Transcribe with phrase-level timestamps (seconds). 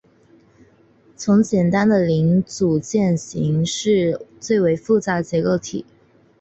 [1.15, 5.85] 从简单的零组件型式最为复杂的结构体。